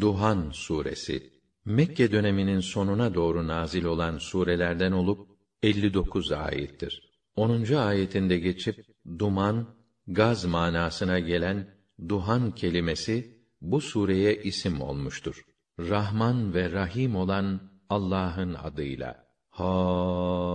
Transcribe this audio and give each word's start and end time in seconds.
Duhan 0.00 0.50
suresi 0.52 1.30
Mekke 1.64 2.12
döneminin 2.12 2.60
sonuna 2.60 3.14
doğru 3.14 3.48
nazil 3.48 3.84
olan 3.84 4.18
surelerden 4.18 4.92
olup 4.92 5.28
59 5.62 6.32
ayettir. 6.32 7.10
10. 7.36 7.74
ayetinde 7.74 8.38
geçip 8.38 8.86
duman, 9.18 9.74
gaz 10.06 10.44
manasına 10.44 11.18
gelen 11.18 11.74
duhan 12.08 12.54
kelimesi 12.54 13.40
bu 13.60 13.80
sureye 13.80 14.42
isim 14.42 14.80
olmuştur. 14.80 15.44
Rahman 15.78 16.54
ve 16.54 16.72
Rahim 16.72 17.16
olan 17.16 17.60
Allah'ın 17.88 18.54
adıyla. 18.54 19.26
Hamim. 19.50 20.50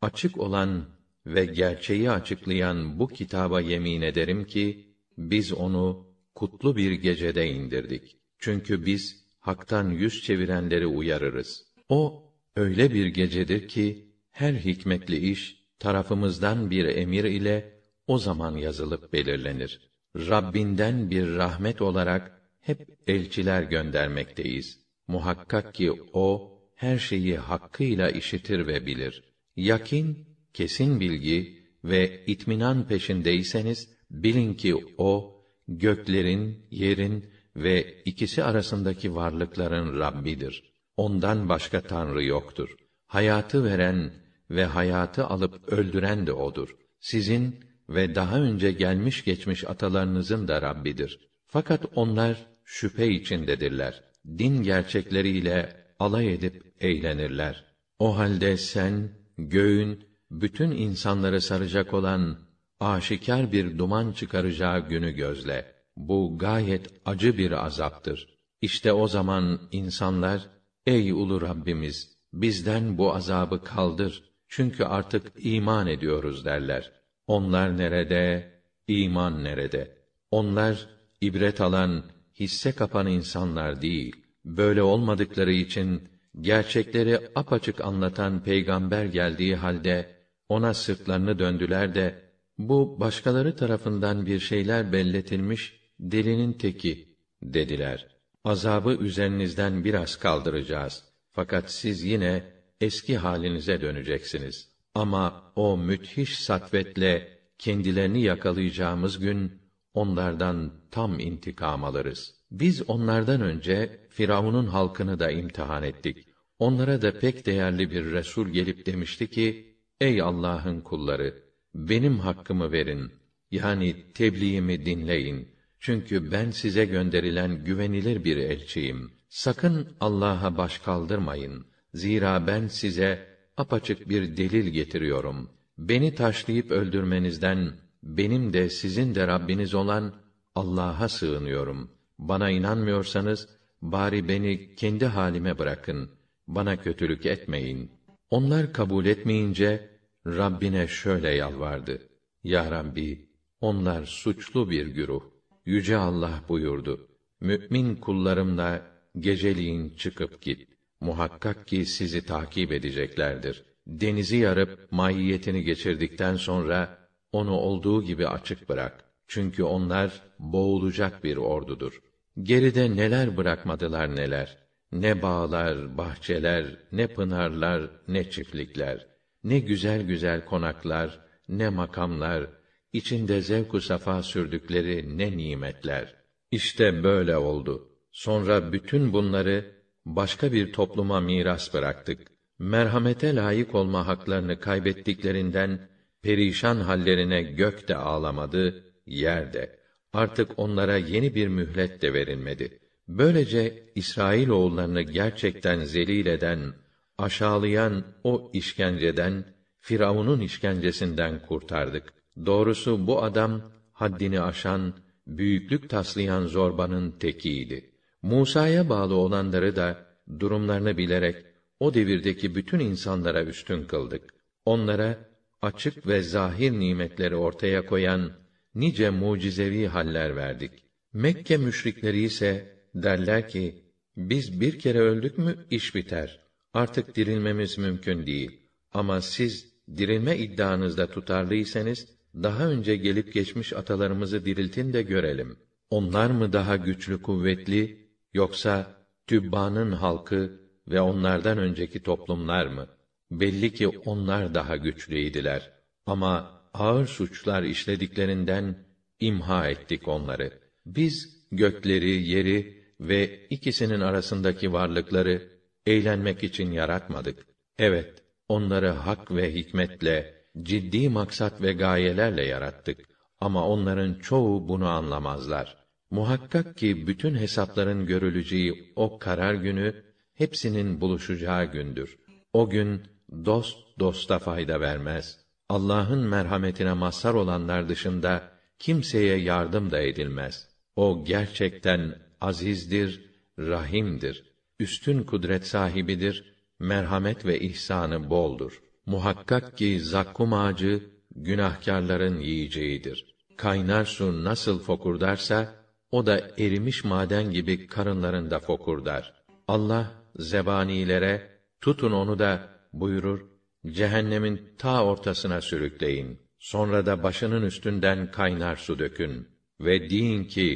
Açık 0.00 0.38
olan 0.38 0.84
ve 1.26 1.44
gerçeği 1.44 2.10
açıklayan 2.10 2.98
bu 2.98 3.08
kitaba 3.08 3.60
yemin 3.60 4.02
ederim 4.02 4.44
ki 4.46 4.94
biz 5.18 5.52
onu 5.52 6.03
kutlu 6.34 6.76
bir 6.76 6.92
gecede 6.92 7.48
indirdik. 7.48 8.16
Çünkü 8.38 8.86
biz 8.86 9.24
haktan 9.40 9.90
yüz 9.90 10.22
çevirenleri 10.22 10.86
uyarırız. 10.86 11.64
O 11.88 12.32
öyle 12.56 12.94
bir 12.94 13.06
gecedir 13.06 13.68
ki 13.68 14.08
her 14.30 14.54
hikmetli 14.54 15.16
iş 15.16 15.64
tarafımızdan 15.78 16.70
bir 16.70 16.84
emir 16.84 17.24
ile 17.24 17.80
o 18.06 18.18
zaman 18.18 18.56
yazılıp 18.56 19.12
belirlenir. 19.12 19.90
Rabbinden 20.16 21.10
bir 21.10 21.26
rahmet 21.26 21.82
olarak 21.82 22.40
hep 22.60 22.88
elçiler 23.06 23.62
göndermekteyiz. 23.62 24.80
Muhakkak 25.08 25.74
ki 25.74 25.92
o 26.12 26.58
her 26.74 26.98
şeyi 26.98 27.36
hakkıyla 27.36 28.10
işitir 28.10 28.66
ve 28.66 28.86
bilir. 28.86 29.22
Yakin, 29.56 30.26
kesin 30.54 31.00
bilgi 31.00 31.64
ve 31.84 32.24
itminan 32.26 32.88
peşindeyseniz 32.88 33.88
bilin 34.10 34.54
ki 34.54 34.76
o 34.98 35.33
göklerin, 35.68 36.66
yerin 36.70 37.30
ve 37.56 38.02
ikisi 38.04 38.44
arasındaki 38.44 39.14
varlıkların 39.14 39.98
Rabbidir. 39.98 40.74
Ondan 40.96 41.48
başka 41.48 41.80
tanrı 41.80 42.24
yoktur. 42.24 42.76
Hayatı 43.06 43.64
veren 43.64 44.12
ve 44.50 44.64
hayatı 44.64 45.26
alıp 45.26 45.68
öldüren 45.68 46.26
de 46.26 46.32
odur. 46.32 46.76
Sizin 47.00 47.60
ve 47.88 48.14
daha 48.14 48.40
önce 48.40 48.72
gelmiş 48.72 49.24
geçmiş 49.24 49.64
atalarınızın 49.64 50.48
da 50.48 50.62
Rabbidir. 50.62 51.20
Fakat 51.46 51.86
onlar 51.94 52.46
şüphe 52.64 53.08
içindedirler. 53.08 54.04
Din 54.38 54.62
gerçekleriyle 54.62 55.76
alay 55.98 56.34
edip 56.34 56.62
eğlenirler. 56.80 57.64
O 57.98 58.18
halde 58.18 58.56
sen 58.56 59.08
göğün 59.38 60.04
bütün 60.30 60.70
insanları 60.70 61.40
saracak 61.40 61.94
olan 61.94 62.38
aşikar 62.80 63.52
bir 63.52 63.78
duman 63.78 64.12
çıkaracağı 64.12 64.88
günü 64.88 65.10
gözle. 65.10 65.74
Bu 65.96 66.38
gayet 66.38 66.90
acı 67.04 67.38
bir 67.38 67.66
azaptır. 67.66 68.38
İşte 68.60 68.92
o 68.92 69.08
zaman 69.08 69.60
insanlar, 69.72 70.48
ey 70.86 71.12
ulu 71.12 71.40
Rabbimiz, 71.40 72.16
bizden 72.32 72.98
bu 72.98 73.14
azabı 73.14 73.64
kaldır. 73.64 74.22
Çünkü 74.48 74.84
artık 74.84 75.32
iman 75.36 75.86
ediyoruz 75.86 76.44
derler. 76.44 76.92
Onlar 77.26 77.78
nerede? 77.78 78.52
İman 78.88 79.44
nerede? 79.44 79.98
Onlar 80.30 80.88
ibret 81.20 81.60
alan, 81.60 82.04
hisse 82.40 82.72
kapan 82.72 83.06
insanlar 83.06 83.82
değil. 83.82 84.16
Böyle 84.44 84.82
olmadıkları 84.82 85.52
için 85.52 86.08
gerçekleri 86.40 87.20
apaçık 87.34 87.80
anlatan 87.80 88.42
peygamber 88.42 89.04
geldiği 89.04 89.56
halde 89.56 90.14
ona 90.48 90.74
sırtlarını 90.74 91.38
döndüler 91.38 91.94
de 91.94 92.23
bu 92.58 93.00
başkaları 93.00 93.56
tarafından 93.56 94.26
bir 94.26 94.40
şeyler 94.40 94.92
belletilmiş 94.92 95.80
delinin 96.00 96.52
teki 96.52 97.16
dediler. 97.42 98.08
Azabı 98.44 98.92
üzerinizden 98.92 99.84
biraz 99.84 100.16
kaldıracağız. 100.16 101.04
Fakat 101.32 101.72
siz 101.72 102.02
yine 102.02 102.44
eski 102.80 103.16
halinize 103.16 103.80
döneceksiniz. 103.80 104.68
Ama 104.94 105.52
o 105.56 105.76
müthiş 105.76 106.38
satvetle 106.38 107.38
kendilerini 107.58 108.22
yakalayacağımız 108.22 109.18
gün 109.18 109.62
onlardan 109.94 110.72
tam 110.90 111.20
intikam 111.20 111.84
alırız. 111.84 112.34
Biz 112.50 112.90
onlardan 112.90 113.40
önce 113.40 114.06
Firavun'un 114.10 114.66
halkını 114.66 115.18
da 115.18 115.30
imtihan 115.30 115.82
ettik. 115.82 116.28
Onlara 116.58 117.02
da 117.02 117.18
pek 117.18 117.46
değerli 117.46 117.90
bir 117.90 118.04
resul 118.12 118.48
gelip 118.48 118.86
demişti 118.86 119.30
ki: 119.30 119.76
Ey 120.00 120.22
Allah'ın 120.22 120.80
kulları, 120.80 121.43
benim 121.74 122.18
hakkımı 122.18 122.72
verin. 122.72 123.12
Yani 123.50 124.12
tebliğimi 124.14 124.86
dinleyin. 124.86 125.48
Çünkü 125.80 126.32
ben 126.32 126.50
size 126.50 126.84
gönderilen 126.84 127.64
güvenilir 127.64 128.24
bir 128.24 128.36
elçiyim. 128.36 129.10
Sakın 129.28 129.88
Allah'a 130.00 130.56
baş 130.56 130.78
kaldırmayın. 130.78 131.66
Zira 131.94 132.46
ben 132.46 132.66
size 132.66 133.26
apaçık 133.56 134.08
bir 134.08 134.36
delil 134.36 134.68
getiriyorum. 134.68 135.50
Beni 135.78 136.14
taşlayıp 136.14 136.70
öldürmenizden 136.70 137.72
benim 138.02 138.52
de 138.52 138.70
sizin 138.70 139.14
de 139.14 139.26
Rabbiniz 139.26 139.74
olan 139.74 140.14
Allah'a 140.54 141.08
sığınıyorum. 141.08 141.90
Bana 142.18 142.50
inanmıyorsanız 142.50 143.48
bari 143.82 144.28
beni 144.28 144.74
kendi 144.74 145.06
halime 145.06 145.58
bırakın. 145.58 146.10
Bana 146.48 146.76
kötülük 146.76 147.26
etmeyin. 147.26 147.90
Onlar 148.30 148.72
kabul 148.72 149.06
etmeyince 149.06 149.93
Rabbine 150.26 150.88
şöyle 150.88 151.30
yalvardı. 151.30 151.98
Ya 152.44 152.70
Rabbi, 152.70 153.28
onlar 153.60 154.04
suçlu 154.04 154.70
bir 154.70 154.86
güruh. 154.86 155.22
Yüce 155.66 155.96
Allah 155.96 156.40
buyurdu. 156.48 157.08
Mü'min 157.40 157.96
kullarımla 157.96 158.82
geceliğin 159.18 159.90
çıkıp 159.90 160.42
git. 160.42 160.68
Muhakkak 161.00 161.68
ki 161.68 161.86
sizi 161.86 162.26
takip 162.26 162.72
edeceklerdir. 162.72 163.64
Denizi 163.86 164.36
yarıp 164.36 164.92
mahiyetini 164.92 165.64
geçirdikten 165.64 166.36
sonra 166.36 166.98
onu 167.32 167.52
olduğu 167.52 168.02
gibi 168.02 168.28
açık 168.28 168.68
bırak. 168.68 169.04
Çünkü 169.28 169.62
onlar 169.62 170.22
boğulacak 170.38 171.24
bir 171.24 171.36
ordudur. 171.36 172.00
Geride 172.42 172.96
neler 172.96 173.36
bırakmadılar 173.36 174.16
neler. 174.16 174.58
Ne 174.92 175.22
bağlar, 175.22 175.98
bahçeler, 175.98 176.66
ne 176.92 177.06
pınarlar, 177.06 177.90
ne 178.08 178.30
çiftlikler. 178.30 179.13
Ne 179.44 179.58
güzel 179.58 180.02
güzel 180.02 180.44
konaklar, 180.44 181.20
ne 181.48 181.68
makamlar, 181.68 182.46
içinde 182.92 183.40
zevk-u 183.40 183.80
safa 183.80 184.22
sürdükleri 184.22 185.18
ne 185.18 185.36
nimetler. 185.36 186.14
İşte 186.50 187.02
böyle 187.04 187.36
oldu. 187.36 187.88
Sonra 188.12 188.72
bütün 188.72 189.12
bunları 189.12 189.72
başka 190.06 190.52
bir 190.52 190.72
topluma 190.72 191.20
miras 191.20 191.74
bıraktık. 191.74 192.18
Merhamete 192.58 193.34
layık 193.34 193.74
olma 193.74 194.06
haklarını 194.06 194.60
kaybettiklerinden 194.60 195.88
perişan 196.22 196.76
hallerine 196.76 197.42
gök 197.42 197.88
de 197.88 197.96
ağlamadı, 197.96 198.84
yer 199.06 199.52
de. 199.52 199.78
Artık 200.12 200.50
onlara 200.56 200.96
yeni 200.96 201.34
bir 201.34 201.48
mühlet 201.48 202.02
de 202.02 202.12
verilmedi. 202.12 202.78
Böylece 203.08 203.92
İsrail 203.94 204.48
oğullarını 204.48 205.02
gerçekten 205.02 205.84
zelil 205.84 206.26
eden, 206.26 206.74
aşağılayan 207.18 208.04
o 208.24 208.50
işkenceden, 208.52 209.44
Firavun'un 209.80 210.40
işkencesinden 210.40 211.46
kurtardık. 211.46 212.12
Doğrusu 212.46 213.06
bu 213.06 213.22
adam 213.22 213.72
haddini 213.92 214.40
aşan, 214.40 214.94
büyüklük 215.26 215.90
taslayan 215.90 216.46
zorbanın 216.46 217.10
tekiydi. 217.10 217.90
Musa'ya 218.22 218.88
bağlı 218.88 219.14
olanları 219.14 219.76
da 219.76 220.06
durumlarını 220.40 220.96
bilerek 220.96 221.36
o 221.80 221.94
devirdeki 221.94 222.54
bütün 222.54 222.80
insanlara 222.80 223.44
üstün 223.44 223.84
kıldık. 223.84 224.34
Onlara 224.64 225.18
açık 225.62 226.06
ve 226.06 226.22
zahir 226.22 226.72
nimetleri 226.72 227.36
ortaya 227.36 227.86
koyan 227.86 228.32
nice 228.74 229.10
mucizevi 229.10 229.86
haller 229.86 230.36
verdik. 230.36 230.70
Mekke 231.12 231.56
müşrikleri 231.56 232.22
ise 232.22 232.78
derler 232.94 233.48
ki 233.48 233.84
biz 234.16 234.60
bir 234.60 234.78
kere 234.78 234.98
öldük 234.98 235.38
mü 235.38 235.56
iş 235.70 235.94
biter. 235.94 236.43
Artık 236.74 237.16
dirilmemiz 237.16 237.78
mümkün 237.78 238.26
değil. 238.26 238.60
Ama 238.92 239.20
siz 239.20 239.74
dirilme 239.96 240.38
iddianızda 240.38 241.06
tutarlıysanız 241.06 242.06
daha 242.34 242.68
önce 242.68 242.96
gelip 242.96 243.34
geçmiş 243.34 243.72
atalarımızı 243.72 244.44
diriltin 244.44 244.92
de 244.92 245.02
görelim. 245.02 245.56
Onlar 245.90 246.30
mı 246.30 246.52
daha 246.52 246.76
güçlü 246.76 247.22
kuvvetli 247.22 248.08
yoksa 248.34 249.06
Tübba'nın 249.26 249.92
halkı 249.92 250.60
ve 250.88 251.00
onlardan 251.00 251.58
önceki 251.58 252.02
toplumlar 252.02 252.66
mı? 252.66 252.86
Belli 253.30 253.74
ki 253.74 253.88
onlar 253.88 254.54
daha 254.54 254.76
güçlüydiler. 254.76 255.70
Ama 256.06 256.60
ağır 256.74 257.06
suçlar 257.06 257.62
işlediklerinden 257.62 258.78
imha 259.20 259.68
ettik 259.68 260.08
onları. 260.08 260.52
Biz 260.86 261.46
gökleri, 261.52 262.28
yeri 262.28 262.84
ve 263.00 263.46
ikisinin 263.50 264.00
arasındaki 264.00 264.72
varlıkları 264.72 265.53
eğlenmek 265.86 266.44
için 266.44 266.72
yaratmadık. 266.72 267.46
Evet, 267.78 268.22
onları 268.48 268.88
hak 268.88 269.30
ve 269.30 269.54
hikmetle, 269.54 270.34
ciddi 270.62 271.08
maksat 271.08 271.60
ve 271.60 271.72
gayelerle 271.72 272.44
yarattık. 272.44 273.08
Ama 273.40 273.68
onların 273.68 274.14
çoğu 274.14 274.68
bunu 274.68 274.88
anlamazlar. 274.88 275.76
Muhakkak 276.10 276.76
ki 276.76 277.06
bütün 277.06 277.34
hesapların 277.34 278.06
görüleceği 278.06 278.92
o 278.96 279.18
karar 279.18 279.54
günü 279.54 280.04
hepsinin 280.34 281.00
buluşacağı 281.00 281.64
gündür. 281.64 282.18
O 282.52 282.70
gün 282.70 283.02
dost 283.44 283.78
dosta 283.98 284.38
fayda 284.38 284.80
vermez. 284.80 285.38
Allah'ın 285.68 286.28
merhametine 286.28 286.92
mazhar 286.92 287.34
olanlar 287.34 287.88
dışında 287.88 288.42
kimseye 288.78 289.36
yardım 289.36 289.90
da 289.90 290.00
edilmez. 290.00 290.68
O 290.96 291.24
gerçekten 291.24 292.14
azizdir, 292.40 293.30
rahimdir. 293.58 294.53
Üstün 294.84 295.22
kudret 295.22 295.66
sahibidir, 295.66 296.54
merhamet 296.78 297.46
ve 297.46 297.60
ihsanı 297.60 298.30
boldur. 298.30 298.82
Muhakkak 299.06 299.78
ki 299.78 300.00
zakkum 300.00 300.52
ağacı 300.52 301.02
günahkarların 301.36 302.40
yiyeceğidir. 302.40 303.34
Kaynar 303.56 304.04
su 304.04 304.44
nasıl 304.44 304.78
fokurdarsa 304.78 305.74
o 306.10 306.26
da 306.26 306.50
erimiş 306.58 307.04
maden 307.04 307.50
gibi 307.50 307.86
karınlarında 307.86 308.58
fokurdar. 308.58 309.44
Allah 309.68 310.12
zebanilere 310.36 311.34
tutun 311.80 312.12
onu 312.12 312.38
da 312.38 312.68
buyurur 312.92 313.40
cehennemin 313.86 314.74
ta 314.78 315.04
ortasına 315.04 315.60
sürükleyin. 315.60 316.38
Sonra 316.58 317.06
da 317.06 317.22
başının 317.22 317.62
üstünden 317.62 318.30
kaynar 318.30 318.76
su 318.76 318.98
dökün 318.98 319.48
ve 319.80 320.10
deyin 320.10 320.44
ki 320.44 320.68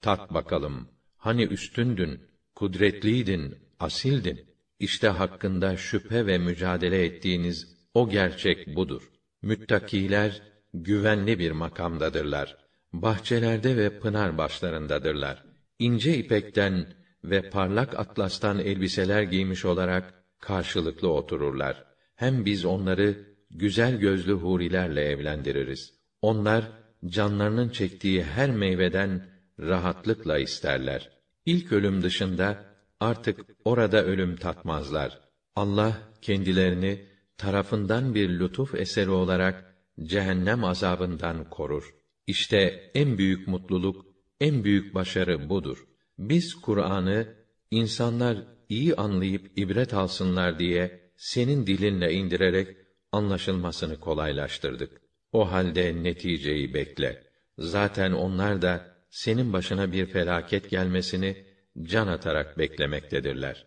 tat 0.00 0.34
bakalım. 0.34 0.88
Hani 1.16 1.42
üstündün, 1.42 2.20
kudretliydin, 2.56 3.54
asildin. 3.80 4.46
İşte 4.80 5.08
hakkında 5.08 5.76
şüphe 5.76 6.26
ve 6.26 6.38
mücadele 6.38 7.04
ettiğiniz 7.04 7.76
o 7.94 8.08
gerçek 8.08 8.76
budur. 8.76 9.10
Müttakiler 9.42 10.42
güvenli 10.74 11.38
bir 11.38 11.50
makamdadırlar. 11.50 12.56
Bahçelerde 12.92 13.76
ve 13.76 13.98
pınar 13.98 14.38
başlarındadırlar. 14.38 15.44
İnce 15.78 16.18
ipekten 16.18 16.86
ve 17.24 17.50
parlak 17.50 17.98
atlastan 17.98 18.58
elbiseler 18.58 19.22
giymiş 19.22 19.64
olarak 19.64 20.14
karşılıklı 20.40 21.12
otururlar. 21.12 21.84
Hem 22.14 22.44
biz 22.44 22.64
onları 22.64 23.36
güzel 23.50 23.96
gözlü 23.98 24.32
hurilerle 24.32 25.04
evlendiririz. 25.04 25.94
Onlar 26.22 26.64
canlarının 27.06 27.68
çektiği 27.68 28.24
her 28.24 28.50
meyveden 28.50 29.26
rahatlıkla 29.60 30.38
isterler. 30.38 31.15
İlk 31.46 31.72
ölüm 31.72 32.02
dışında 32.02 32.64
artık 33.00 33.40
orada 33.64 34.04
ölüm 34.04 34.36
tatmazlar. 34.36 35.20
Allah 35.56 35.98
kendilerini 36.22 37.06
tarafından 37.38 38.14
bir 38.14 38.38
lütuf 38.38 38.74
eseri 38.74 39.10
olarak 39.10 39.76
cehennem 40.02 40.64
azabından 40.64 41.50
korur. 41.50 41.94
İşte 42.26 42.90
en 42.94 43.18
büyük 43.18 43.48
mutluluk, 43.48 44.06
en 44.40 44.64
büyük 44.64 44.94
başarı 44.94 45.48
budur. 45.48 45.86
Biz 46.18 46.54
Kur'an'ı 46.54 47.34
insanlar 47.70 48.38
iyi 48.68 48.94
anlayıp 48.94 49.58
ibret 49.58 49.94
alsınlar 49.94 50.58
diye 50.58 51.10
senin 51.16 51.66
dilinle 51.66 52.12
indirerek 52.12 52.76
anlaşılmasını 53.12 54.00
kolaylaştırdık. 54.00 55.00
O 55.32 55.52
halde 55.52 56.02
neticeyi 56.02 56.74
bekle. 56.74 57.22
Zaten 57.58 58.12
onlar 58.12 58.62
da 58.62 58.95
senin 59.16 59.52
başına 59.52 59.92
bir 59.92 60.06
felaket 60.06 60.68
gelmesini 60.68 61.36
can 61.82 62.06
atarak 62.06 62.58
beklemektedirler. 62.58 63.64